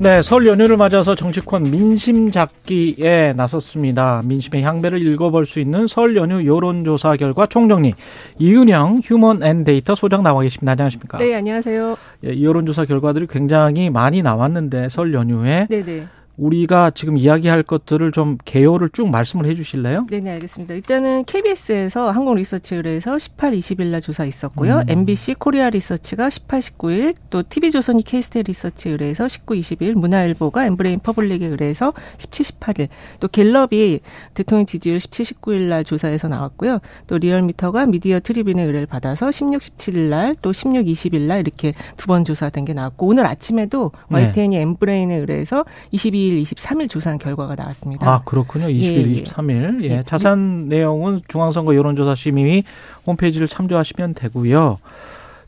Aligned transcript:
네, 0.00 0.22
설 0.22 0.44
연휴를 0.46 0.76
맞아서 0.76 1.14
정치권 1.14 1.70
민심 1.70 2.30
잡기에 2.32 3.32
나섰습니다. 3.36 4.22
민심의 4.24 4.62
향배를 4.62 5.00
읽어볼 5.00 5.46
수 5.46 5.60
있는 5.60 5.86
설 5.86 6.16
연휴 6.16 6.44
여론조사 6.44 7.16
결과 7.16 7.46
총정리. 7.46 7.94
이은영 8.38 9.02
휴먼 9.04 9.42
앤 9.44 9.62
데이터 9.62 9.94
소장 9.94 10.22
나와 10.24 10.42
계십니다. 10.42 10.72
안녕하십니까? 10.72 11.18
네, 11.18 11.34
안녕하세요. 11.34 11.96
예, 12.24 12.42
여론조사 12.42 12.86
결과들이 12.86 13.28
굉장히 13.28 13.88
많이 13.88 14.20
나왔는데 14.20 14.88
설 14.88 15.14
연휴에 15.14 15.68
네네. 15.70 16.06
우리가 16.36 16.90
지금 16.90 17.16
이야기할 17.16 17.62
것들을 17.62 18.10
좀 18.12 18.38
개요를 18.44 18.90
쭉 18.92 19.08
말씀을 19.08 19.46
해 19.46 19.54
주실래요? 19.54 20.06
네 20.10 20.20
네, 20.20 20.30
알겠습니다. 20.32 20.74
일단은 20.74 21.24
KBS에서 21.24 22.10
한국리서치 22.10 22.74
의뢰해서 22.74 23.18
18, 23.18 23.52
20일 23.52 23.86
날 23.86 24.00
조사 24.00 24.24
있었고요. 24.24 24.78
음. 24.78 24.84
MBC 24.88 25.34
코리아 25.34 25.70
리서치가 25.70 26.30
18, 26.30 26.60
19일, 26.60 27.14
또 27.30 27.42
TV조선이 27.42 28.02
케이스탯리서치 28.02 28.88
의뢰해서 28.88 29.28
19, 29.28 29.54
20일, 29.54 29.92
문화일보가 29.94 30.66
엠브레인 30.66 31.00
퍼블릭에 31.00 31.46
의뢰해서 31.46 31.92
17, 32.18 32.46
18일, 32.46 32.88
또 33.20 33.28
갤럽이 33.28 34.00
대통령 34.34 34.66
지지율 34.66 34.98
17, 35.00 35.26
19일 35.26 35.68
날 35.68 35.84
조사에서 35.84 36.28
나왔고요. 36.28 36.80
또 37.06 37.18
리얼미터가 37.18 37.86
미디어 37.86 38.18
트리뷴의 38.20 38.66
의뢰를 38.66 38.86
받아서 38.86 39.30
16, 39.30 39.60
17일 39.62 40.08
날, 40.10 40.34
또 40.42 40.52
16, 40.52 40.86
20일 40.86 41.20
날 41.22 41.40
이렇게 41.40 41.74
두 41.96 42.04
번 42.06 42.24
조사된 42.24 42.64
게 42.64 42.74
나왔고, 42.74 43.06
오늘 43.06 43.24
아침에도 43.26 43.90
YTN이 44.08 44.56
네. 44.56 44.62
엠브레인에 44.62 45.14
의뢰해서 45.16 45.64
22 45.90 46.23
22일, 46.24 46.42
23일 46.42 46.90
조사한 46.90 47.18
결과가 47.18 47.54
나왔습니다. 47.54 48.08
아, 48.08 48.22
그렇군요. 48.24 48.66
20일, 48.66 49.16
예, 49.16 49.22
23일. 49.22 49.84
예. 49.84 49.98
예. 49.98 50.02
자세한 50.04 50.68
내용은 50.68 51.20
중앙선거 51.28 51.74
여론조사 51.74 52.14
심의 52.14 52.64
홈페이지를 53.06 53.48
참조하시면 53.48 54.14
되고요. 54.14 54.78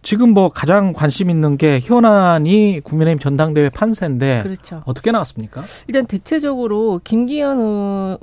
지금 0.06 0.30
뭐 0.30 0.50
가장 0.50 0.92
관심 0.92 1.30
있는 1.30 1.56
게 1.56 1.80
현안이 1.82 2.80
국민의힘 2.84 3.18
전당대회 3.18 3.70
판세인데 3.70 4.42
그렇죠. 4.44 4.80
어떻게 4.86 5.10
나왔습니까? 5.10 5.64
일단 5.88 6.06
대체적으로 6.06 7.00
김기현 7.02 7.58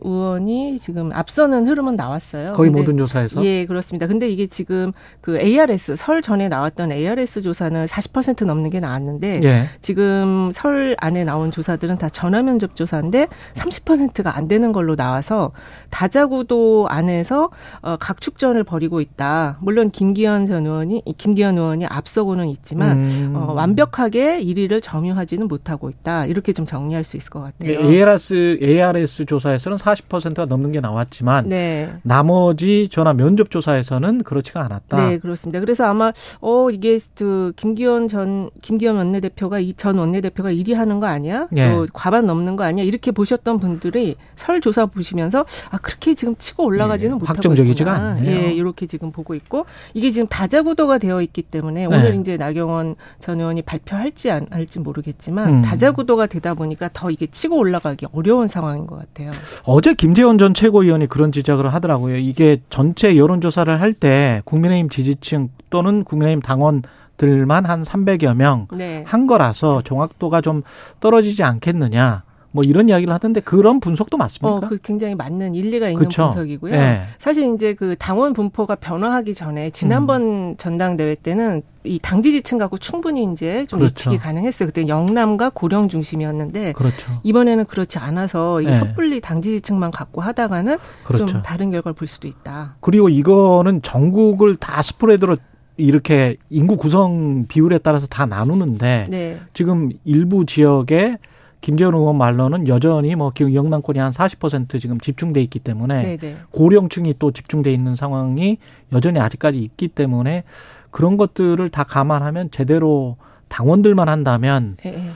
의원이 0.02 0.80
지금 0.80 1.12
앞서는 1.12 1.68
흐름은 1.68 1.98
나왔어요. 1.98 2.46
거의 2.54 2.72
모든 2.72 2.98
조사에서? 2.98 3.44
예, 3.44 3.66
그렇습니다. 3.66 4.08
근데 4.08 4.30
이게 4.30 4.48
지금 4.48 4.94
그 5.20 5.38
ARS 5.38 5.98
설 5.98 6.22
전에 6.22 6.48
나왔던 6.48 6.94
ARS 6.94 7.42
조사는 7.42 7.84
40% 7.86 8.46
넘는 8.46 8.70
게 8.70 8.80
나왔는데 8.80 9.42
예. 9.44 9.66
지금 9.82 10.52
설 10.54 10.96
안에 11.00 11.26
나온 11.26 11.52
조사들은 11.52 11.98
다 11.98 12.08
전화 12.08 12.42
면접 12.44 12.78
조사인데 12.78 13.28
30%가 13.56 14.38
안 14.38 14.48
되는 14.48 14.72
걸로 14.72 14.96
나와서 14.96 15.52
다자구도 15.90 16.88
안에서 16.88 17.50
어, 17.82 17.98
각축전을 17.98 18.64
벌이고 18.64 19.02
있다. 19.02 19.58
물론 19.62 19.90
김기현 19.90 20.48
전 20.48 20.66
의원이 20.66 21.04
김기현 21.18 21.58
의원 21.58 21.73
의원이 21.74 21.86
앞서고는 21.86 22.48
있지만 22.48 23.00
음. 23.00 23.34
어, 23.36 23.54
완벽하게 23.54 24.42
1위를 24.42 24.82
점유하지는 24.82 25.48
못하고 25.48 25.90
있다. 25.90 26.26
이렇게 26.26 26.54
좀 26.54 26.66
정리할 26.66 27.04
수 27.04 27.18
있을 27.18 27.30
것 27.30 27.42
같아요. 27.42 27.80
ARS 27.80 28.60
ARS 28.62 29.26
조사에서는 29.26 29.78
40%가 29.78 30.46
넘는 30.46 30.72
게 30.72 30.80
나왔지만 30.80 31.50
네. 31.50 31.94
나머지 32.04 32.88
전화 32.92 33.14
면접 33.14 33.50
조사에서는 33.50 34.24
그렇지가 34.24 34.64
않았다. 34.64 35.10
네, 35.10 35.18
그렇습니다. 35.18 35.60
그래서 35.60 35.86
아마 35.86 36.12
어 36.42 36.70
이게 36.70 37.00
그 37.16 37.54
김기현 37.56 38.08
전 38.08 38.50
김기현 38.62 38.96
원내대표가 38.96 39.58
전 39.78 39.98
원내대표가 39.98 40.52
1위 40.52 40.74
하는 40.76 41.00
거 41.00 41.08
아니야? 41.08 41.48
네. 41.52 41.72
또 41.72 41.88
과반 41.94 42.26
넘는 42.26 42.56
거 42.56 42.64
아니야? 42.64 42.86
이렇게 42.86 43.12
보셨던 43.12 43.60
분들이 43.60 44.16
설 44.36 44.62
조사 44.62 44.86
보시면서 44.86 45.46
아 45.72 45.78
그렇게 45.78 46.14
지금 46.14 46.36
치고 46.38 46.66
올라가지는 46.66 47.16
네. 47.16 47.20
못하고 47.20 47.36
확정적이지가 47.36 47.92
않네요. 47.92 48.32
예, 48.32 48.52
이렇게 48.52 48.86
지금 48.86 49.12
보고 49.12 49.36
있고 49.36 49.66
이게 49.94 50.12
지금 50.12 50.28
다자구도가 50.28 50.98
되어 50.98 51.22
있기 51.22 51.42
때문에 51.42 51.63
때문에 51.64 51.86
오늘 51.86 52.12
네. 52.12 52.18
이제 52.18 52.38
나경원 52.38 52.96
전 53.20 53.40
의원이 53.40 53.62
발표할지 53.62 54.30
안 54.30 54.46
할지 54.52 54.80
모르겠지만 54.80 55.50
음. 55.50 55.62
다자구도가 55.62 56.28
되다 56.28 56.54
보니까 56.54 56.90
더 56.92 57.10
이게 57.10 57.26
치고 57.28 57.58
올라가기 57.58 58.08
어려운 58.14 58.48
상황인 58.48 58.86
것 58.86 58.98
같아요. 58.98 59.32
어제 59.64 59.94
김재원 59.94 60.38
전 60.38 60.54
최고위원이 60.54 61.08
그런 61.08 61.32
지적을 61.32 61.74
하더라고요. 61.74 62.18
이게 62.18 62.62
전체 62.70 63.16
여론조사를 63.18 63.80
할 63.80 63.94
때 63.94 64.42
국민의힘 64.46 64.90
지지층 64.90 65.50
또는 65.70 66.04
국민의힘 66.04 66.42
당원 66.42 66.82
들만 67.18 67.66
한 67.66 67.84
300여 67.84 68.34
명한 68.34 68.68
네. 68.76 69.06
거라서 69.28 69.84
정확도가 69.84 70.42
좀 70.42 70.64
떨어지지 71.00 71.44
않겠느냐. 71.44 72.24
뭐 72.54 72.64
이런 72.64 72.88
이야기를 72.88 73.12
하던데 73.12 73.42
그런 73.42 73.80
분석도 73.80 74.16
맞습니까? 74.16 74.68
어, 74.68 74.70
그 74.70 74.78
굉장히 74.82 75.16
맞는 75.16 75.56
일리가 75.56 75.88
있는 75.88 75.98
그렇죠. 75.98 76.28
분석이고요. 76.28 76.72
네. 76.72 77.04
사실 77.18 77.52
이제 77.54 77.74
그 77.74 77.96
당원 77.98 78.34
분포가 78.34 78.76
변화하기 78.76 79.34
전에 79.34 79.72
지난번 79.72 80.22
음. 80.22 80.58
전당대회 80.58 81.16
때는 81.16 81.64
이 81.84 81.98
당지지층 81.98 82.60
갖고 82.60 82.78
충분히 82.78 83.24
이제 83.24 83.66
좀 83.66 83.80
그렇죠. 83.80 84.12
예측이 84.12 84.18
가능했어요. 84.20 84.68
그때 84.68 84.88
영남과 84.88 85.50
고령 85.50 85.90
중심이었는데 85.90 86.74
그렇죠. 86.74 87.20
이번에는 87.24 87.66
그렇지 87.66 87.98
않아서 87.98 88.62
이 88.62 88.68
네. 88.68 88.76
섣불리 88.76 89.20
당지지층만 89.20 89.90
갖고 89.90 90.22
하다가는 90.22 90.78
그렇죠. 91.04 91.26
좀 91.26 91.42
다른 91.42 91.72
결과를 91.72 91.96
볼 91.96 92.08
수도 92.08 92.28
있다. 92.28 92.76
그리고 92.82 93.10
이거는 93.10 93.82
전국을 93.82 94.58
다 94.58 94.84
스프레드로 94.84 95.38
이렇게 95.78 96.38
인구 96.52 96.78
구성 96.78 97.48
비율에 97.48 97.80
따라서 97.80 98.06
다 98.06 98.28
나누는데 98.28 99.08
네. 99.10 99.40
지금 99.54 99.90
일부 100.06 100.46
지역에 100.46 101.18
김재원 101.64 101.96
의원 101.96 102.18
말로는 102.18 102.68
여전히 102.68 103.16
뭐 103.16 103.32
영남권이 103.40 103.98
한 103.98 104.12
40% 104.12 104.82
지금 104.82 105.00
집중돼 105.00 105.42
있기 105.44 105.60
때문에 105.60 106.04
네네. 106.04 106.18
네. 106.18 106.38
고령층이 106.52 107.16
또 107.20 107.32
집중돼 107.32 107.72
있는 107.72 107.96
상황이 107.96 108.58
여전히 108.92 109.22
아직까지 109.22 109.60
있기 109.60 109.88
때문에 109.88 110.44
그런 110.92 111.16
것들을 111.16 111.68
다 111.70 111.86
감안하면 111.86 112.52
제대로 112.52 113.16
당원들만 113.48 114.10
한다면 114.10 114.76
네. 114.84 115.08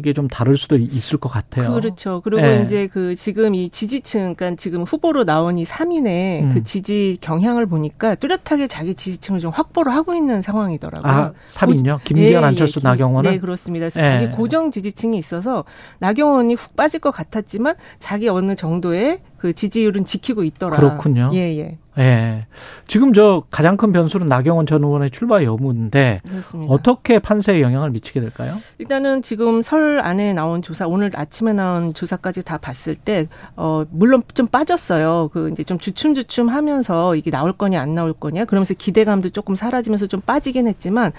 이게 0.00 0.12
좀 0.14 0.28
다를 0.28 0.56
수도 0.56 0.76
있을 0.76 1.18
것 1.18 1.28
같아요. 1.28 1.72
그렇죠. 1.74 2.20
그리고 2.24 2.42
네. 2.42 2.62
이제 2.64 2.88
그 2.88 3.14
지금 3.14 3.54
이 3.54 3.68
지지층, 3.68 4.34
그러니까 4.34 4.56
지금 4.56 4.82
후보로 4.82 5.24
나온 5.24 5.58
이 5.58 5.64
3인의 5.64 6.44
음. 6.44 6.54
그 6.54 6.64
지지 6.64 7.18
경향을 7.20 7.66
보니까 7.66 8.14
뚜렷하게 8.14 8.66
자기 8.66 8.94
지지층을 8.94 9.40
좀 9.40 9.52
확보를 9.52 9.94
하고 9.94 10.14
있는 10.14 10.42
상황이더라고요. 10.42 11.12
아, 11.12 11.32
3인요? 11.50 12.02
김기현, 12.04 12.40
네, 12.42 12.46
안철수, 12.48 12.80
예, 12.82 12.88
나경원은? 12.88 13.30
네, 13.30 13.38
그렇습니다. 13.38 13.84
그래서 13.84 14.00
네. 14.00 14.04
자기 14.04 14.30
고정 14.32 14.70
지지층이 14.70 15.18
있어서 15.18 15.64
나경원이 15.98 16.54
훅 16.54 16.76
빠질 16.76 17.00
것 17.00 17.10
같았지만 17.10 17.74
자기 17.98 18.28
어느 18.28 18.56
정도의 18.56 19.20
그 19.36 19.52
지지율은 19.52 20.06
지키고 20.06 20.44
있더라. 20.44 20.76
그렇군요. 20.76 21.30
예, 21.34 21.56
예. 21.58 21.78
예. 22.00 22.46
지금 22.86 23.12
저 23.12 23.44
가장 23.50 23.76
큰 23.76 23.92
변수는 23.92 24.26
나경원 24.28 24.66
전 24.66 24.82
의원의 24.82 25.10
출마 25.10 25.42
여부인데 25.42 26.20
그렇습니다. 26.26 26.72
어떻게 26.72 27.18
판세에 27.18 27.60
영향을 27.60 27.90
미치게 27.90 28.20
될까요? 28.20 28.54
일단은 28.78 29.22
지금 29.22 29.60
설 29.60 30.00
안에 30.00 30.32
나온 30.32 30.62
조사, 30.62 30.86
오늘 30.86 31.10
아침에 31.14 31.52
나온 31.52 31.92
조사까지 31.92 32.42
다 32.42 32.56
봤을 32.56 32.96
때, 32.96 33.28
어, 33.54 33.84
물론 33.90 34.22
좀 34.34 34.46
빠졌어요. 34.46 35.28
그 35.32 35.50
이제 35.50 35.62
좀 35.62 35.78
주춤주춤 35.78 36.48
하면서 36.48 37.14
이게 37.14 37.30
나올 37.30 37.52
거냐 37.52 37.80
안 37.80 37.94
나올 37.94 38.14
거냐 38.14 38.46
그러면서 38.46 38.74
기대감도 38.74 39.28
조금 39.28 39.54
사라지면서 39.54 40.06
좀 40.06 40.20
빠지긴 40.20 40.66
했지만, 40.66 41.12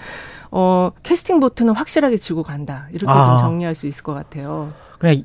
어, 0.50 0.90
캐스팅 1.02 1.38
보트는 1.40 1.74
확실하게 1.74 2.16
지고 2.16 2.42
간다. 2.42 2.88
이렇게 2.90 3.06
아. 3.08 3.38
좀 3.38 3.46
정리할 3.46 3.74
수 3.74 3.86
있을 3.86 4.02
것 4.02 4.14
같아요. 4.14 4.72
그냥 4.98 5.22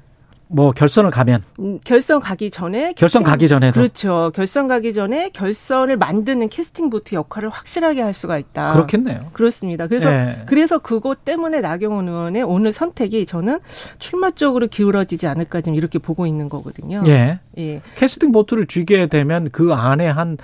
뭐 0.50 0.72
결선을 0.72 1.12
가면. 1.12 1.44
음, 1.60 1.80
결선 1.84 2.20
가기 2.20 2.52
전에 2.52 2.94
결선 2.94 3.24
캐스팅, 3.24 3.24
가기 3.24 3.48
전에 3.48 3.72
그렇죠. 3.72 4.32
결선 4.34 4.68
가기 4.68 4.94
전에 4.94 5.30
결선을 5.30 5.98
만드는 5.98 6.50
캐스팅 6.50 6.90
보트 6.90 7.16
역할을 7.16 7.50
확실하게 7.50 8.02
할 8.02 8.14
수가 8.14 8.38
있다. 8.38 8.74
그렇겠네요. 8.74 9.30
그렇습니다. 9.34 9.88
그래서 9.88 10.12
예. 10.12 10.44
그래서 10.46 10.80
그것 10.80 11.26
때문에 11.26 11.62
나경원 11.62 12.08
의원의 12.08 12.44
오늘 12.44 12.72
선택이 12.72 13.26
저는 13.26 13.60
출마 14.00 14.32
쪽으로 14.32 14.68
기울어지지 14.68 15.28
않을까 15.28 15.62
지금 15.62 15.76
이렇게 15.76 16.00
보고 16.00 16.26
있는 16.26 16.50
거거든요. 16.50 17.04
예, 17.08 17.40
예. 17.58 17.82
캐스팅 17.96 18.32
보트를 18.32 18.68
쥐게 18.68 19.08
되면 19.08 19.50
그 19.52 19.74
안에 19.74 20.08
한 20.08 20.38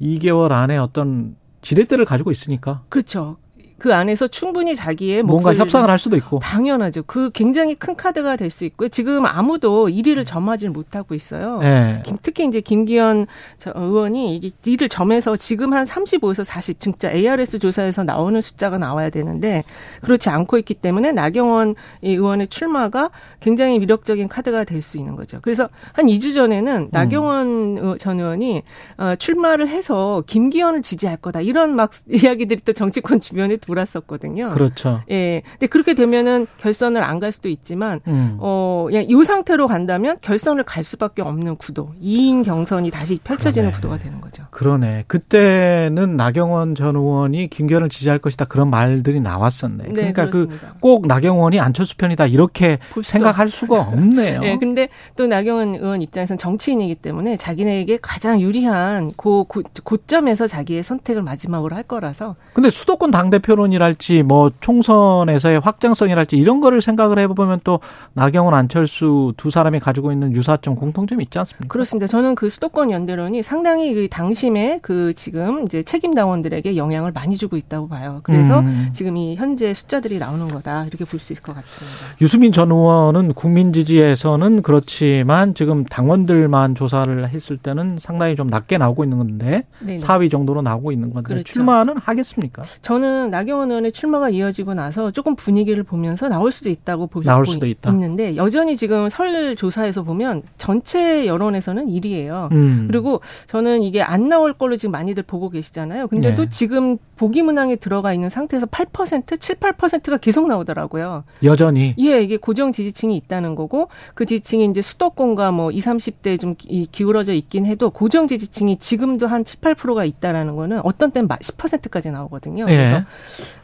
2개월 0.00 0.52
안에 0.52 0.76
어떤 0.76 1.36
지렛대를 1.62 2.04
가지고 2.04 2.30
있으니까. 2.30 2.82
그렇죠 2.88 3.36
그 3.78 3.94
안에서 3.94 4.26
충분히 4.26 4.74
자기의 4.74 5.22
뭔가 5.22 5.54
협상을 5.54 5.88
할 5.88 5.98
수도 5.98 6.16
있고 6.16 6.40
당연하죠. 6.40 7.04
그 7.06 7.30
굉장히 7.32 7.74
큰 7.74 7.94
카드가 7.96 8.36
될 8.36 8.48
수 8.50 8.64
있고요. 8.64 8.88
지금 8.88 9.26
아무도 9.26 9.88
1위를 9.88 10.24
점하지 10.26 10.68
못하고 10.70 11.14
있어요. 11.14 11.58
네. 11.60 12.02
특히 12.22 12.46
이제 12.46 12.60
김기현 12.62 13.26
의원이 13.74 14.40
1위를 14.40 14.88
점해서 14.90 15.36
지금 15.36 15.74
한 15.74 15.84
35에서 15.84 16.44
40 16.44 16.80
진짜 16.80 17.12
ARS 17.12 17.58
조사에서 17.58 18.04
나오는 18.04 18.40
숫자가 18.40 18.78
나와야 18.78 19.10
되는데 19.10 19.64
그렇지 20.02 20.30
않고 20.30 20.56
있기 20.58 20.74
때문에 20.74 21.12
나경원 21.12 21.74
의원의 22.02 22.48
출마가 22.48 23.10
굉장히 23.40 23.80
위력적인 23.80 24.28
카드가 24.28 24.64
될 24.64 24.78
수 24.82 24.96
있는 24.96 25.16
거죠. 25.16 25.40
그래서 25.42 25.68
한 25.92 26.06
2주 26.06 26.32
전에는 26.34 26.88
나경원 26.92 27.78
음. 27.78 27.98
전 27.98 28.18
의원이 28.20 28.62
어, 28.96 29.14
출마를 29.16 29.68
해서 29.68 30.22
김기현을 30.26 30.82
지지할 30.82 31.16
거다 31.18 31.40
이런 31.40 31.74
막 31.76 31.90
이야기들이 32.08 32.60
또 32.64 32.72
정치권 32.72 33.20
주변에 33.20 33.56
돌았었거든요. 33.68 34.50
그렇죠. 34.50 35.02
예. 35.10 35.42
근데 35.52 35.66
그렇게 35.66 35.94
되면은 35.94 36.46
결선을 36.58 37.02
안 37.02 37.18
갈 37.18 37.32
수도 37.32 37.48
있지만 37.48 37.98
음. 38.06 38.36
어 38.38 38.84
그냥 38.88 39.04
이 39.08 39.24
상태로 39.24 39.66
간다면 39.66 40.16
결선을 40.22 40.62
갈 40.62 40.84
수밖에 40.84 41.20
없는 41.20 41.56
구도. 41.56 41.90
2인 42.00 42.44
경선이 42.44 42.92
다시 42.92 43.18
펼쳐지는 43.24 43.70
그러네. 43.72 43.74
구도가 43.74 43.98
되는 43.98 44.20
거죠. 44.20 44.44
그러네. 44.52 45.02
그때는 45.08 46.16
나경원 46.16 46.76
전 46.76 46.94
의원이 46.94 47.48
김기현을 47.48 47.88
지지할 47.88 48.20
것이다 48.20 48.44
그런 48.44 48.70
말들이 48.70 49.18
나왔었네. 49.18 49.84
네, 49.88 49.92
그러니까 49.92 50.30
그 50.30 50.46
꼭 50.80 51.08
나경원이 51.08 51.58
안철수 51.58 51.96
편이다 51.96 52.26
이렇게 52.26 52.78
생각할 53.02 53.50
수가 53.50 53.80
없네요. 53.80 54.38
네, 54.46 54.56
근데 54.58 54.88
또 55.16 55.26
나경원 55.26 55.74
의원 55.74 56.00
입장에서는 56.02 56.38
정치인이기 56.38 56.94
때문에 56.96 57.36
자기네에게 57.36 57.98
가장 58.00 58.40
유리한 58.40 59.12
고, 59.16 59.42
고 59.42 59.62
고점에서 59.82 60.46
자기의 60.46 60.84
선택을 60.84 61.22
마지막으로 61.22 61.74
할 61.74 61.82
거라서. 61.82 62.36
근데 62.52 62.70
수도권 62.70 63.10
당 63.10 63.30
대표 63.30 63.54
론이랄지 63.58 64.22
뭐 64.22 64.50
총선에서의 64.60 65.60
확장성이랄지 65.60 66.36
이런 66.36 66.60
거를 66.60 66.80
생각을 66.80 67.18
해보면 67.18 67.60
또 67.64 67.80
나경원 68.14 68.54
안철수 68.54 69.34
두 69.36 69.50
사람이 69.50 69.80
가지고 69.80 70.10
있는 70.12 70.34
유사점 70.34 70.74
공통점이 70.76 71.22
있지 71.24 71.38
않습니까? 71.38 71.68
그렇습니다. 71.68 72.06
저는 72.06 72.34
그 72.34 72.48
수도권 72.48 72.90
연대론이 72.90 73.42
상당히 73.42 73.92
그 73.94 74.08
당심의 74.08 74.80
그 74.82 75.12
지금 75.14 75.64
이제 75.64 75.82
책임 75.82 76.14
당원들에게 76.14 76.76
영향을 76.76 77.12
많이 77.12 77.36
주고 77.36 77.56
있다고 77.56 77.88
봐요. 77.88 78.20
그래서 78.22 78.60
음. 78.60 78.88
지금 78.92 79.16
이 79.16 79.34
현재 79.36 79.74
숫자들이 79.74 80.18
나오는 80.18 80.48
거다 80.48 80.84
이렇게 80.86 81.04
볼 81.04 81.18
수 81.18 81.32
있을 81.32 81.42
것 81.42 81.52
같습니다. 81.56 82.16
유수민 82.20 82.52
전 82.52 82.70
의원은 82.70 83.34
국민 83.34 83.72
지지에서는 83.72 84.62
그렇지만 84.62 85.52
지금 85.54 85.84
당원들만 85.84 86.76
조사를 86.76 87.28
했을 87.28 87.56
때는 87.56 87.98
상당히 87.98 88.36
좀 88.36 88.46
낮게 88.46 88.78
나오고 88.78 89.02
있는 89.02 89.18
건데 89.18 89.64
네네. 89.80 89.96
4위 89.96 90.30
정도로 90.30 90.62
나오고 90.62 90.92
있는 90.92 91.12
건데 91.12 91.28
그렇죠. 91.28 91.52
출마는 91.52 91.96
하겠습니까? 91.98 92.62
저는 92.82 93.30
나 93.30 93.42
경원 93.48 93.70
의원의 93.70 93.90
출마가 93.90 94.30
이어지고 94.30 94.74
나서 94.74 95.10
조금 95.10 95.34
분위기를 95.34 95.82
보면서 95.82 96.28
나올 96.28 96.52
수도 96.52 96.70
있다고 96.70 97.08
보고 97.08 97.24
나올 97.24 97.44
수도 97.44 97.66
있다. 97.66 97.90
있는데 97.90 98.36
여전히 98.36 98.76
지금 98.76 99.08
설 99.08 99.56
조사에서 99.56 100.04
보면 100.04 100.42
전체 100.56 101.26
여론에서는 101.26 101.86
1위예요. 101.86 102.52
음. 102.52 102.86
그리고 102.88 103.20
저는 103.48 103.82
이게 103.82 104.00
안 104.02 104.28
나올 104.28 104.52
걸로 104.52 104.76
지금 104.76 104.92
많이들 104.92 105.24
보고 105.24 105.50
계시잖아요. 105.50 106.06
근데도 106.06 106.44
네. 106.44 106.48
지금 106.50 106.96
보기 107.16 107.42
문항에 107.42 107.76
들어가 107.76 108.12
있는 108.14 108.30
상태에서 108.30 108.66
8% 108.66 109.40
7, 109.40 109.56
8%가 109.56 110.16
계속 110.18 110.46
나오더라고요. 110.46 111.24
여전히 111.42 111.94
예, 111.98 112.22
이게 112.22 112.36
고정 112.36 112.72
지지층이 112.72 113.16
있다는 113.16 113.56
거고 113.56 113.88
그 114.14 114.24
지지층이 114.24 114.66
이제 114.66 114.80
수도권과 114.80 115.50
뭐 115.50 115.72
20, 115.72 115.88
30대 115.88 116.38
좀 116.38 116.54
기울어져 116.92 117.32
있긴 117.32 117.66
해도 117.66 117.90
고정 117.90 118.28
지지층이 118.28 118.78
지금도 118.78 119.26
한 119.26 119.44
7, 119.44 119.60
8%가 119.60 120.04
있다라는 120.04 120.56
거는 120.56 120.80
어떤 120.84 121.10
때는 121.10 121.28
10%까지 121.28 122.10
나오거든요. 122.10 122.66
예. 122.68 122.76
그래서 122.76 123.04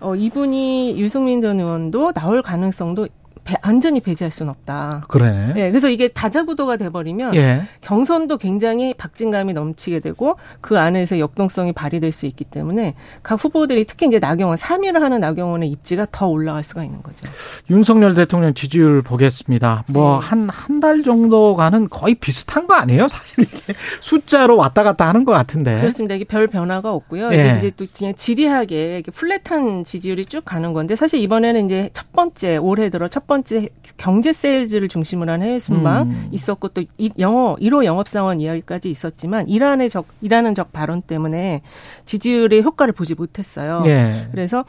어 0.01 0.15
이분이 0.15 0.99
유승민 0.99 1.41
전 1.41 1.61
의원도 1.61 2.13
나올 2.13 2.43
가능성도 2.43 3.09
배, 3.45 3.55
완전히 3.65 4.01
배제할 4.01 4.31
수는 4.33 4.51
없다. 4.51 5.05
그래. 5.09 5.53
네, 5.55 5.71
그래서 5.71 5.89
이게 5.89 6.09
다자구도가 6.09 6.77
돼버리면 6.79 7.35
예. 7.37 7.63
경선도 7.83 8.39
굉장히 8.39 8.95
박진감이 8.95 9.53
넘치게 9.53 10.01
되고 10.01 10.37
그 10.61 10.79
안에서 10.79 11.19
역동성이 11.19 11.73
발휘될 11.73 12.11
수 12.13 12.27
있기 12.27 12.45
때문에 12.45 12.95
각 13.23 13.43
후보들이 13.45 13.85
특히 13.85 14.07
이제 14.07 14.19
나경원 14.19 14.57
3위를 14.57 15.01
하는 15.01 15.21
나경원의 15.21 15.69
입지가 15.71 16.07
더 16.11 16.27
올라갈 16.27 16.65
수가 16.65 16.85
있는 16.85 17.03
거죠. 17.03 17.29
윤석열 17.71 18.15
대통령 18.15 18.55
지지율 18.55 19.03
보겠습니다. 19.03 19.85
뭐 19.89 20.19
한 20.19 20.49
한 20.51 20.81
달 20.81 21.03
정도가는 21.03 21.89
거의 21.89 22.15
비슷한 22.15 22.67
거 22.67 22.75
아니에요? 22.75 23.09
사실 23.09 23.41
이게 23.45 23.73
숫자로 24.01 24.57
왔다 24.57 24.83
갔다 24.83 25.09
하는 25.09 25.25
것 25.25 25.33
같은데. 25.33 25.79
그렇습니다. 25.81 26.15
이게 26.15 26.25
별 26.25 26.47
변화가 26.47 26.93
없고요. 26.93 27.33
예. 27.33 27.57
이제 27.59 27.71
또 27.77 27.87
그냥 27.97 28.15
지리하게 28.17 29.03
플랫한 29.13 29.85
지지율이 29.85 30.27
쭉 30.27 30.45
가는 30.45 30.73
건데 30.73 30.97
사실 30.97 31.21
이번에는 31.21 31.67
이제 31.67 31.91
첫 31.93 32.13
번째 32.13 32.57
올해 32.59 32.91
들어 32.91 33.09
첫 33.09 33.27
번째 33.27 33.34
번째 33.35 33.69
경제 33.97 34.33
세일즈를 34.33 34.89
중심으로 34.89 35.33
한 35.33 35.43
해외 35.43 35.59
순방 35.59 36.03
음. 36.03 36.29
있었고 36.31 36.69
또 36.69 36.85
영어 37.19 37.57
1호 37.57 37.85
영업 37.85 38.07
상원 38.09 38.41
이야기까지 38.41 38.91
있었지만 38.91 39.49
이란의 39.49 39.91
적 39.91 40.07
이란은 40.21 40.55
적 40.55 40.73
발언 40.73 41.03
때문에 41.03 41.63
지지율의 42.05 42.63
효과를 42.63 42.93
보지 42.93 43.15
못했어요. 43.15 43.83
예. 43.87 44.29
그래서 44.31 44.65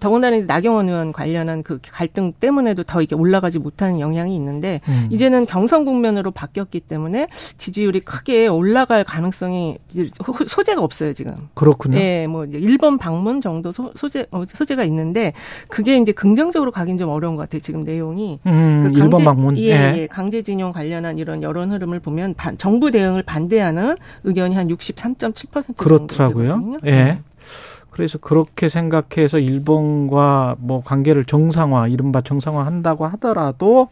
더군다나 0.00 0.38
나경원 0.46 0.88
의원 0.88 1.12
관련한 1.12 1.62
그 1.62 1.78
갈등 1.82 2.32
때문에도 2.32 2.84
더 2.84 3.02
이게 3.02 3.14
올라가지 3.14 3.58
못하는 3.58 4.00
영향이 4.00 4.34
있는데 4.34 4.80
음. 4.88 5.08
이제는 5.12 5.44
경선 5.44 5.84
국면으로 5.84 6.30
바뀌었기 6.30 6.80
때문에 6.80 7.28
지지율이 7.58 8.00
크게 8.00 8.46
올라갈 8.46 9.04
가능성이 9.04 9.76
소재가 10.48 10.80
없어요 10.82 11.12
지금. 11.12 11.34
그렇군요. 11.54 11.98
예, 11.98 12.26
뭐 12.26 12.46
이제 12.46 12.58
1번 12.58 12.98
방문 12.98 13.42
정도 13.42 13.72
소, 13.72 13.92
소재 13.94 14.26
어, 14.30 14.44
소재가 14.46 14.84
있는데 14.84 15.34
그게 15.68 15.98
이제 15.98 16.12
긍정적으로 16.12 16.70
가긴 16.70 16.96
좀 16.96 17.10
어려운 17.10 17.36
것 17.36 17.42
같아요 17.42 17.60
지금 17.60 17.84
내용. 17.84 18.05
내용이 18.06 18.38
음, 18.46 18.92
그 18.92 18.98
강제, 18.98 19.24
방문 19.24 19.58
예, 19.58 19.62
예. 19.62 19.98
예, 19.98 20.06
강제징용 20.06 20.72
관련한 20.72 21.18
이런 21.18 21.42
여론 21.42 21.72
흐름을 21.72 22.00
보면 22.00 22.34
반, 22.34 22.56
정부 22.56 22.90
대응을 22.90 23.22
반대하는 23.24 23.96
의견이 24.24 24.54
한 24.54 24.68
63.7% 24.68 25.76
그렇더라고요. 25.76 26.78
예. 26.84 26.90
네. 26.90 27.22
그래서 27.90 28.18
그렇게 28.18 28.68
생각해서 28.68 29.38
일본과 29.38 30.56
뭐 30.58 30.82
관계를 30.84 31.24
정상화, 31.24 31.88
이른바 31.88 32.20
정상화 32.20 32.66
한다고 32.66 33.06
하더라도 33.06 33.88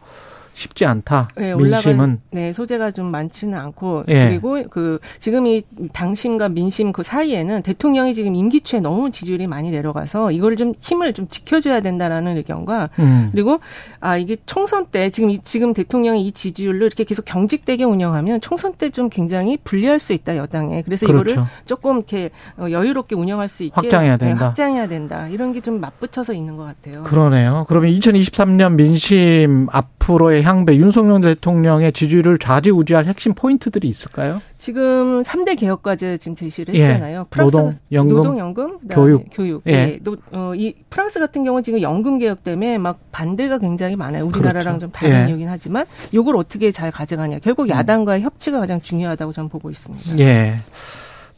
쉽지 0.55 0.85
않다. 0.85 1.27
네, 1.35 1.53
민심은 1.53 2.19
네 2.31 2.53
소재가 2.53 2.91
좀 2.91 3.11
많지는 3.11 3.59
않고 3.59 4.05
예. 4.07 4.29
그리고 4.29 4.63
그 4.69 4.99
지금 5.19 5.45
이 5.45 5.61
당심과 5.93 6.49
민심 6.49 6.91
그 6.93 7.03
사이에는 7.03 7.61
대통령이 7.61 8.13
지금 8.15 8.33
임기 8.35 8.61
초에 8.61 8.79
너무 8.79 9.11
지지율이 9.11 9.47
많이 9.47 9.69
내려가서 9.69 10.31
이거를 10.31 10.55
좀 10.55 10.73
힘을 10.79 11.13
좀 11.13 11.27
지켜줘야 11.27 11.81
된다라는 11.81 12.37
의견과 12.37 12.89
음. 12.99 13.29
그리고 13.33 13.59
아 13.99 14.17
이게 14.17 14.37
총선 14.45 14.85
때 14.87 15.09
지금 15.09 15.29
이 15.29 15.39
지금 15.43 15.73
대통령이 15.73 16.25
이 16.25 16.31
지지율로 16.31 16.85
이렇게 16.85 17.03
계속 17.03 17.25
경직되게 17.25 17.83
운영하면 17.83 18.39
총선 18.41 18.73
때 18.73 18.85
좀 18.95 19.09
굉장히 19.09 19.57
불리할 19.57 19.99
수 19.99 20.13
있다 20.13 20.37
여당에 20.37 20.81
그래서 20.85 21.05
그렇죠. 21.05 21.31
이거를 21.31 21.43
조금 21.65 21.97
이렇게 21.97 22.29
어, 22.57 22.67
여유롭게 22.69 23.15
운영할 23.15 23.49
수 23.49 23.63
있게 23.63 23.73
확장해야 23.75 24.15
된다. 24.15 24.35
네, 24.35 24.45
확장해야 24.45 24.87
된다 24.87 25.27
이런 25.27 25.51
게 25.51 25.59
좀 25.65 25.81
맞붙어서 25.81 26.33
있는 26.33 26.55
것 26.57 26.63
같아요. 26.63 27.01
그러네요. 27.03 27.65
그러면 27.67 27.91
2023년 27.91 28.75
민심 28.75 29.67
앞 29.71 29.94
으로의 30.13 30.43
향배 30.43 30.75
윤석열 30.75 31.21
대통령의 31.21 31.91
지지율을 31.91 32.37
좌지우지할 32.37 33.05
핵심 33.05 33.33
포인트들이 33.33 33.87
있을까요? 33.87 34.41
지금 34.57 35.23
3대 35.23 35.57
개혁까지 35.57 36.17
지금 36.19 36.35
제시를 36.35 36.75
예. 36.75 36.85
했잖아요. 36.85 37.19
예. 37.21 37.25
프랑스 37.29 37.55
노동, 37.55 37.73
연금, 37.91 38.15
노동 38.15 38.39
연금, 38.39 38.79
교육, 38.89 39.25
교육. 39.31 39.63
예. 39.67 39.71
예. 39.71 39.99
노, 40.03 40.15
어, 40.31 40.53
이 40.55 40.73
프랑스 40.89 41.19
같은 41.19 41.43
경우는 41.43 41.63
지금 41.63 41.81
연금 41.81 42.19
개혁 42.19 42.43
때문에 42.43 42.77
막 42.77 42.99
반대가 43.11 43.57
굉장히 43.57 43.95
많아요. 43.95 44.25
우리나라랑 44.25 44.77
그렇죠. 44.77 44.79
좀 44.79 44.91
다른 44.91 45.25
예. 45.25 45.29
이유긴 45.29 45.47
하지만 45.47 45.85
요걸 46.13 46.37
어떻게 46.37 46.71
잘 46.71 46.91
가져가냐. 46.91 47.39
결국 47.39 47.63
음. 47.63 47.69
야당과의 47.69 48.21
음. 48.21 48.25
협치가 48.25 48.59
가장 48.59 48.81
중요하다고 48.81 49.33
저는 49.33 49.49
보고 49.49 49.69
있습니다. 49.69 50.19
예. 50.19 50.55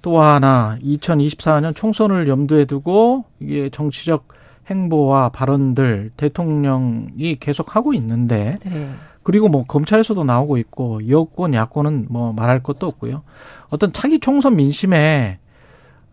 또 0.02 0.22
하나 0.22 0.78
2024년 0.84 1.76
총선을 1.76 2.28
염두에 2.28 2.66
두고 2.66 3.26
이게 3.40 3.70
정치적 3.70 4.37
행보와 4.70 5.30
발언들 5.30 6.12
대통령이 6.18 7.38
계속 7.40 7.76
하고 7.76 7.94
있는데 7.94 8.58
네. 8.66 8.90
그리고 9.24 9.50
뭐 9.50 9.64
검찰에서도 9.64 10.24
나오고 10.24 10.58
있고 10.58 11.08
여권 11.10 11.54
야권은 11.54 12.08
뭐 12.10 12.34
말할 12.34 12.64
것도 12.64 12.88
없고요. 12.88 13.24
어떤 13.70 13.92
차기 13.92 14.20
총선 14.20 14.56
민심에 14.56 15.40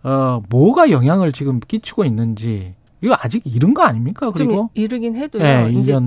어 0.02 0.42
뭐가 0.48 0.90
영향을 0.90 1.32
지금 1.32 1.60
끼치고 1.60 2.04
있는지 2.04 2.74
이거 3.00 3.16
아직 3.20 3.42
이른 3.44 3.74
거 3.74 3.82
아닙니까? 3.82 4.30
그리고 4.30 4.54
좀 4.54 4.68
이르긴 4.74 5.14
해도요. 5.14 5.42
네, 5.42 5.72
이제 5.72 5.94
어, 5.94 5.98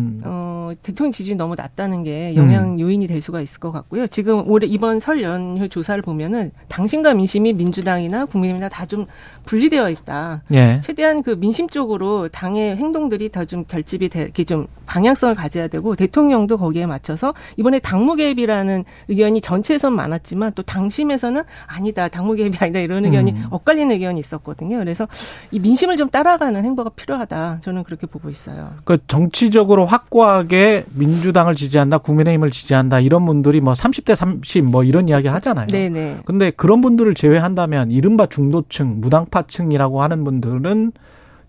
대통령 0.81 1.11
지지율 1.11 1.37
너무 1.37 1.55
낮다는 1.55 2.03
게 2.03 2.35
영향 2.35 2.71
음. 2.73 2.79
요인이 2.79 3.07
될 3.07 3.21
수가 3.21 3.41
있을 3.41 3.59
것 3.59 3.71
같고요. 3.71 4.07
지금 4.07 4.49
올해 4.49 4.67
이번 4.67 4.99
설 4.99 5.21
연휴 5.21 5.67
조사를 5.69 6.01
보면은 6.01 6.51
당신과 6.67 7.13
민심이 7.13 7.53
민주당이나 7.53 8.25
국민의힘이나 8.25 8.69
다 8.69 8.87
좀 8.87 9.05
분리되어 9.45 9.89
있다. 9.89 10.43
예. 10.53 10.79
최대한 10.83 11.21
그 11.23 11.31
민심 11.31 11.67
쪽으로 11.67 12.29
당의 12.29 12.75
행동들이 12.77 13.29
더 13.29 13.43
좀 13.45 13.63
결집이 13.65 14.09
되게 14.09 14.43
좀 14.43 14.67
방향성을 14.85 15.35
가져야 15.35 15.67
되고 15.67 15.95
대통령도 15.95 16.57
거기에 16.57 16.85
맞춰서 16.85 17.33
이번에 17.57 17.79
당무 17.79 18.15
개입이라는 18.15 18.83
의견이 19.09 19.41
전체에선 19.41 19.93
많았지만 19.93 20.53
또 20.55 20.63
당심에서는 20.63 21.43
아니다 21.65 22.07
당무 22.09 22.35
개입이 22.35 22.57
아니다 22.59 22.79
이런 22.79 23.05
의견이 23.05 23.31
음. 23.31 23.45
엇갈리는 23.51 23.91
의견이 23.91 24.19
있었거든요. 24.19 24.77
그래서 24.79 25.07
이 25.51 25.59
민심을 25.59 25.97
좀 25.97 26.09
따라가는 26.09 26.63
행보가 26.63 26.91
필요하다. 26.91 27.59
저는 27.61 27.83
그렇게 27.83 28.07
보고 28.07 28.29
있어요. 28.29 28.71
그 28.85 28.97
정치적으로 29.07 29.85
확고하게 29.85 30.56
민주당을 30.93 31.55
지지한다, 31.55 31.99
국민의힘을 31.99 32.51
지지한다 32.51 32.99
이런 32.99 33.25
분들이 33.25 33.61
뭐 33.61 33.73
30대 33.73 34.15
30 34.15 34.65
뭐 34.65 34.83
이런 34.83 35.07
이야기 35.09 35.27
하잖아요. 35.27 35.67
네네. 35.67 36.19
근데 36.25 36.51
그런 36.51 36.81
분들을 36.81 37.13
제외한다면 37.13 37.91
이른바 37.91 38.25
중도층, 38.25 39.01
무당파층이라고 39.01 40.01
하는 40.01 40.23
분들은 40.23 40.91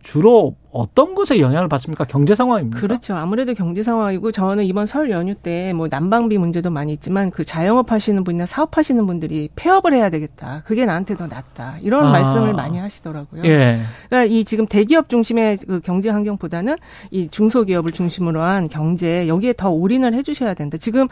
주로 0.08 0.54
어떤 0.70 1.14
것에 1.14 1.38
영향을 1.38 1.68
받습니까? 1.68 2.04
경제 2.04 2.34
상황입니다. 2.34 2.80
그렇죠. 2.80 3.14
아무래도 3.14 3.52
경제 3.52 3.82
상황이고 3.82 4.32
저는 4.32 4.64
이번 4.64 4.86
설 4.86 5.10
연휴 5.10 5.34
때 5.34 5.72
뭐 5.74 5.86
난방비 5.90 6.38
문제도 6.38 6.70
많이 6.70 6.94
있지만 6.94 7.28
그 7.28 7.44
자영업 7.44 7.92
하시는 7.92 8.24
분이나 8.24 8.46
사업 8.46 8.78
하시는 8.78 9.06
분들이 9.06 9.50
폐업을 9.54 9.92
해야 9.92 10.08
되겠다. 10.08 10.62
그게 10.64 10.86
나한테 10.86 11.14
더 11.14 11.26
낫다. 11.26 11.76
이런 11.82 12.06
아. 12.06 12.10
말씀을 12.10 12.54
많이 12.54 12.78
하시더라고요. 12.78 13.42
예. 13.44 13.80
그러니까 14.08 14.32
이 14.34 14.44
지금 14.44 14.66
대기업 14.66 15.10
중심의 15.10 15.58
그 15.58 15.80
경제 15.80 16.08
환경보다는 16.08 16.76
이 17.10 17.28
중소기업을 17.28 17.92
중심으로 17.92 18.40
한 18.40 18.68
경제 18.70 19.28
여기에 19.28 19.54
더 19.58 19.68
올인을 19.70 20.14
해 20.14 20.22
주셔야 20.22 20.54
된다. 20.54 20.78
지금 20.78 21.06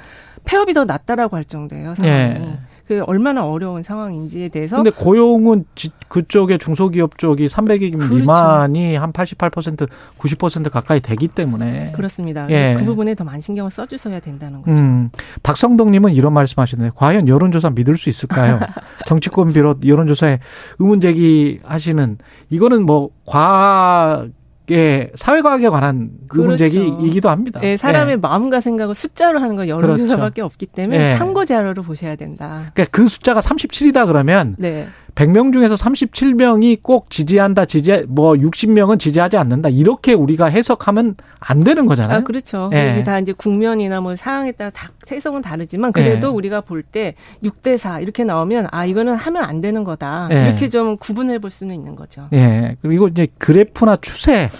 폐업이 0.47 0.73
더 0.73 0.87
낫다라고 0.87 1.37
할 1.37 1.45
정도예요. 1.45 1.95
상황이. 1.97 2.15
예. 2.15 2.59
그 2.87 3.03
얼마나 3.07 3.45
어려운 3.45 3.83
상황인지에 3.83 4.49
대해서. 4.49 4.77
근데 4.77 4.91
고용은 4.91 5.65
지, 5.75 5.91
그쪽에 6.09 6.57
중소기업 6.59 7.19
쪽이 7.19 7.47
300억 7.47 7.93
그렇죠. 7.93 8.15
미만이 8.15 8.95
한 8.97 9.13
88% 9.13 9.89
90% 10.19 10.71
가까이 10.71 11.01
되기 11.01 11.29
때문에 11.29 11.93
그렇습니다. 11.93 12.49
예. 12.51 12.77
그 12.79 12.85
부분에 12.85 13.15
더 13.15 13.25
많은 13.25 13.41
신경을 13.41 13.71
써주셔야 13.71 14.21
된다는 14.21 14.63
거죠. 14.63 14.71
음, 14.77 15.11
박성덕님은 15.43 16.13
이런 16.15 16.33
말씀하시네요. 16.33 16.93
과연 16.95 17.29
여론조사 17.29 17.71
믿을 17.71 17.97
수 17.97 18.09
있을까요? 18.09 18.61
정치권 19.07 19.53
비롯 19.53 19.85
여론조사에 19.85 20.39
의문 20.79 21.01
제기하시는 21.01 22.19
이거는 22.51 22.87
뭐 22.87 23.11
과 23.27 24.27
학 24.67 24.77
예, 24.77 25.11
사회과학에 25.15 25.69
관한 25.69 26.11
그 26.29 26.43
그렇죠. 26.43 26.65
문제이기도 26.65 27.29
합니다. 27.29 27.61
네, 27.61 27.77
사람의 27.77 28.13
예. 28.15 28.17
마음과 28.17 28.61
생각을 28.61 28.95
숫자로 28.95 29.41
하는 29.41 29.57
건 29.57 29.69
여론조사밖에 29.69 30.41
그렇죠. 30.41 30.47
없기 30.47 30.67
때문에 30.67 31.07
예. 31.07 31.11
참고 31.13 31.45
자료를 31.45 31.83
보셔야 31.83 32.17
된다. 32.17 32.67
그러니까 32.75 32.85
그 32.91 33.09
숫자가 33.09 33.41
37이다 33.41 34.07
그러면 34.07 34.57
네. 34.59 34.89
100명 35.17 35.51
중에서 35.53 35.75
37명이 35.75 36.83
꼭 36.83 37.11
지지한다, 37.11 37.65
지지, 37.65 38.05
뭐 38.07 38.35
60명은 38.35 38.99
지지하지 38.99 39.39
않는다. 39.39 39.71
이렇게 39.71 40.13
우리가 40.13 40.47
해석하면 40.47 41.17
안 41.41 41.65
되는 41.65 41.87
거잖아요. 41.87 42.19
아, 42.19 42.21
그렇죠. 42.21 42.71
예. 42.75 42.93
이게 42.93 43.03
다 43.03 43.19
이제 43.19 43.33
국면이나 43.33 44.01
뭐 44.03 44.15
상황에 44.15 44.53
따라 44.53 44.71
다 44.71 44.91
해석은 45.11 45.41
다르지만 45.43 45.93
그래도 45.93 46.29
예. 46.29 46.31
우리가 46.33 46.61
볼 46.61 46.83
때 46.93 47.15
6대 47.43 47.79
4 47.79 48.01
이렇게 48.01 48.23
나오면 48.25 48.69
아, 48.71 48.85
이거는 48.85 49.15
하면 49.17 49.43
안 49.43 49.61
되는 49.63 49.83
거다. 49.83 50.29
예. 50.31 50.49
이렇게 50.49 50.69
좀 50.69 50.97
구분해 50.99 51.39
볼 51.39 51.51
수는 51.51 51.75
있는 51.75 51.97
거죠. 51.97 52.29
예. 52.35 52.77
그리고 52.83 53.09
이제 53.09 53.27
그래프나 53.39 53.97
추세 53.97 54.51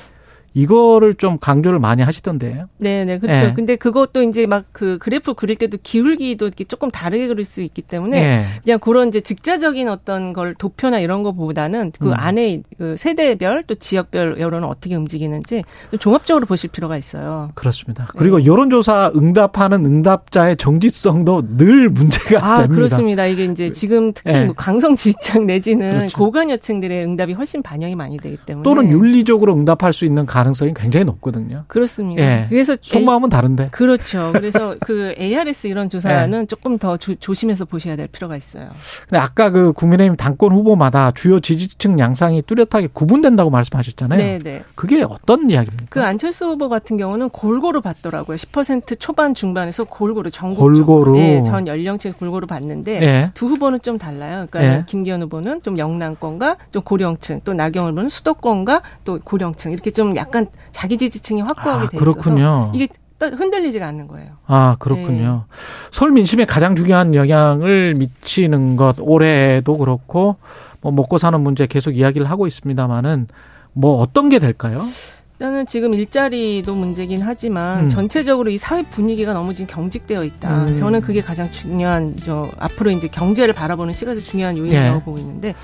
이거를 0.57 1.15
좀 1.15 1.39
강조를 1.39 1.79
많이 1.79 2.03
하시던데요. 2.03 2.69
네, 2.79 3.05
네, 3.05 3.19
그렇죠. 3.19 3.47
네. 3.47 3.55
근데 3.55 3.77
그것도 3.77 4.23
이제 4.23 4.47
막 4.47 4.67
그 4.77 4.99
그래프 4.99 5.33
그릴 5.33 5.57
때도 5.57 5.79
기울기도 5.83 6.47
이렇게 6.47 6.63
조금 6.65 6.91
다르게 6.91 7.29
그릴 7.29 7.47
수 7.47 7.63
있기 7.63 7.81
때문에 7.81 8.21
네. 8.21 8.45
그냥 8.63 8.79
그런 8.79 9.09
이제 9.09 9.21
직자적인 9.21 9.89
어떤 9.89 10.35
걸 10.35 10.55
도표나 10.55 10.99
이런 10.99 11.23
거보다는 11.23 11.93
그 11.99 12.09
음. 12.09 12.15
안에 12.15 12.61
그 12.77 12.95
세대별 12.99 13.65
또 13.67 13.75
지역별 13.75 14.39
여론은 14.39 14.69
어떻게 14.69 14.95
움직이는지 14.95 15.65
종합적으로 15.99 16.45
보실 16.45 16.71
필요가 16.71 16.99
있어요. 16.99 17.53
그렇습니다. 17.55 18.07
그리고 18.17 18.39
네. 18.39 18.45
여론조사 18.45 19.13
응답하는 19.17 19.87
응답자의 19.87 20.57
정지성도 20.57 21.57
늘 21.57 21.89
문제가 21.89 22.45
아, 22.45 22.57
됩니다. 22.59 22.75
그렇습니다. 22.75 23.27
이게 23.27 23.47
이제 23.47 23.73
지금 23.73 24.13
특히 24.13 24.33
네. 24.33 24.45
뭐 24.45 24.55
강성 24.55 24.95
지지층 24.95 25.47
내지는 25.47 25.97
그렇죠. 25.97 26.19
고관여층들의 26.19 27.05
응답이 27.05 27.33
훨씬 27.33 27.63
반영이 27.63 27.95
많이 27.95 28.19
되기 28.19 28.37
때문에 28.45 28.63
또는 28.63 28.91
윤리적으로 28.91 29.55
응답할 29.55 29.95
수 29.95 30.05
있는 30.05 30.27
가능 30.27 30.46
가능성이 30.47 30.75
굉장히 30.75 31.05
높거든요. 31.05 31.65
그렇습니다. 31.67 32.23
예. 32.23 32.47
그래서 32.49 32.77
속마음은 32.81 33.29
다른데. 33.29 33.69
그렇죠. 33.73 34.31
그래서 34.35 34.77
그 34.81 35.15
ARS 35.19 35.67
이런 35.67 35.91
조사는 35.91 36.43
예. 36.43 36.47
조금 36.47 36.79
더 36.79 36.97
조, 36.97 37.15
조심해서 37.17 37.65
보셔야 37.65 37.97
될 37.97 38.07
필요가 38.07 38.37
있어요. 38.37 38.71
근데 39.09 39.19
아까 39.19 39.51
그 39.51 39.73
국민의힘 39.73 40.17
당권 40.17 40.53
후보마다 40.53 41.11
주요 41.11 41.41
지지층 41.41 41.99
양상이 41.99 42.43
뚜렷하게 42.43 42.89
구분된다고 42.93 43.51
말씀하셨잖아요. 43.51 44.19
네, 44.19 44.39
네. 44.39 44.65
그게 44.75 45.03
어떤 45.03 45.51
이야기입니까? 45.51 45.87
그 45.91 46.03
안철수 46.03 46.47
후보 46.47 46.69
같은 46.69 46.97
경우는 46.97 47.31
골고루 47.31 47.81
봤더라고요. 47.81 48.37
10% 48.37 48.99
초반 48.99 49.35
중반에서 49.35 49.85
골고루 49.85 50.31
전국 50.31 50.59
골고루 50.59 51.19
예, 51.19 51.43
전 51.45 51.67
연령층 51.67 52.13
골고루 52.13 52.47
봤는데 52.47 53.03
예. 53.03 53.31
두 53.35 53.47
후보는 53.47 53.81
좀 53.83 53.99
달라요. 53.99 54.47
그러니까 54.51 54.79
예. 54.79 54.85
김기현 54.87 55.23
후보는 55.23 55.63
좀 55.63 55.79
영남권과 55.79 56.57
좀 56.71 56.83
고령층, 56.83 57.41
또 57.45 57.55
나경원 57.55 57.93
후보는 57.93 58.09
수도권과 58.09 58.83
또 59.05 59.19
고령층 59.23 59.73
이렇게 59.73 59.91
좀 59.91 60.17
약간 60.17 60.36
약간 60.37 60.47
자기 60.73 60.99
지지층이 60.99 61.41
확고하게 61.41 61.87
아, 61.87 61.89
돼 61.89 61.97
있어서 61.97 62.73
이게 62.75 62.89
흔들리지가 63.19 63.87
않는 63.87 64.09
거예요. 64.09 64.33
아 64.47 64.77
그렇군요. 64.79 65.45
네. 65.49 65.57
서울 65.91 66.13
민심에 66.13 66.45
가장 66.45 66.77
중요한 66.77 67.15
영향을 67.15 67.95
미치는 67.95 68.77
것 68.77 68.97
올해도 68.99 69.79
그렇고 69.79 70.37
뭐 70.83 70.93
먹고 70.93 71.17
사는 71.17 71.41
문제 71.41 71.67
계속 71.67 71.97
이야기를 71.97 72.29
하고 72.29 72.47
있습니다만은 72.47 73.29
뭐 73.73 73.99
어떤 74.01 74.29
게 74.29 74.39
될까요? 74.39 74.85
일단은 75.33 75.67
지금 75.67 75.95
일자리도 75.95 76.75
문제긴 76.75 77.23
하지만 77.23 77.85
음. 77.85 77.89
전체적으로 77.89 78.51
이 78.51 78.59
사회 78.59 78.83
분위기가 78.83 79.33
너무 79.33 79.55
지금 79.55 79.67
경직되어 79.75 80.25
있다. 80.25 80.65
음. 80.65 80.77
저는 80.77 81.01
그게 81.01 81.21
가장 81.23 81.51
중요한 81.51 82.15
저 82.17 82.51
앞으로 82.59 82.91
이제 82.91 83.09
경제를 83.09 83.55
바라보는 83.55 83.95
시각에서 83.95 84.21
중요한 84.21 84.57
요인이라고 84.59 84.99
네. 84.99 85.05
보고 85.05 85.19
있는데 85.19 85.55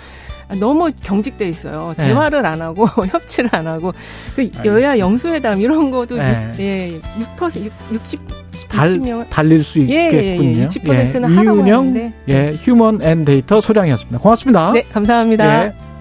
너무 0.58 0.90
경직돼 1.02 1.48
있어요. 1.48 1.94
네. 1.96 2.08
대화를 2.08 2.44
안 2.46 2.60
하고 2.60 2.86
협치를 3.06 3.50
안 3.52 3.66
하고 3.66 3.92
그 4.34 4.50
여야 4.64 4.98
영수회담 4.98 5.60
이런 5.60 5.90
것도 5.90 6.16
네. 6.16 6.52
예, 6.58 7.00
6% 7.36 7.70
60 7.92 8.20
60명은 8.52 9.28
달릴 9.28 9.64
수 9.64 9.78
있겠군요. 9.80 10.20
예, 10.20 10.22
예, 10.22 10.38
예. 10.38 10.68
60%는 10.68 11.30
예. 11.30 11.42
이은영 11.42 12.12
예, 12.28 12.52
휴먼 12.56 13.02
앤 13.02 13.24
데이터 13.24 13.60
소장이었습니다. 13.60 14.18
고맙습니다. 14.18 14.72
네, 14.72 14.82
감사합니다. 14.92 15.66
예. 15.66 15.91